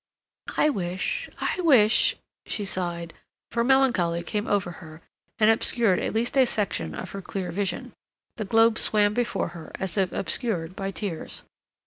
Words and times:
"I 0.57 0.71
wish—I 0.71 1.61
wish—" 1.61 2.15
she 2.47 2.65
sighed, 2.65 3.13
for 3.51 3.63
melancholy 3.63 4.23
came 4.23 4.47
over 4.47 4.71
her 4.81 5.03
and 5.37 5.51
obscured 5.51 5.99
at 5.99 6.11
least 6.13 6.35
a 6.39 6.45
section 6.47 6.95
of 6.95 7.11
her 7.11 7.21
clear 7.21 7.51
vision. 7.51 7.93
The 8.37 8.45
globe 8.45 8.79
swam 8.79 9.13
before 9.13 9.49
her 9.49 9.71
as 9.75 9.99
if 9.99 10.11
obscured 10.11 10.75
by 10.75 10.89
tears. 10.89 11.43